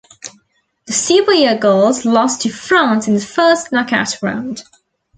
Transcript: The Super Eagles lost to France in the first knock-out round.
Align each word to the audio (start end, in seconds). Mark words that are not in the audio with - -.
The 0.87 0.93
Super 0.93 1.31
Eagles 1.31 2.05
lost 2.05 2.41
to 2.41 2.49
France 2.49 3.07
in 3.07 3.13
the 3.13 3.19
first 3.21 3.71
knock-out 3.71 4.17
round. 4.23 4.63